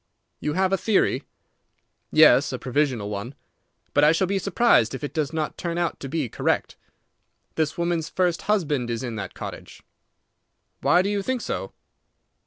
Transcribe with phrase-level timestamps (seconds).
[0.39, 1.25] "You have a theory?"
[2.11, 3.35] "Yes, a provisional one.
[3.93, 6.75] But I shall be surprised if it does not turn out to be correct.
[7.53, 9.83] This woman's first husband is in that cottage."
[10.81, 11.73] "Why do you think so?"